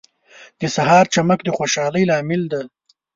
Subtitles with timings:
[0.59, 2.63] •د سهار چمک د خوشحالۍ لامل دی.